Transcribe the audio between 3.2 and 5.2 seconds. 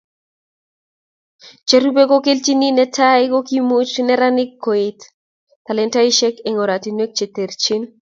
ko kikomuch neranik koetu